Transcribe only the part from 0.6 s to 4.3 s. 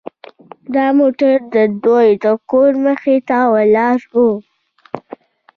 دا موټر د دوی د کور مخې ته روان و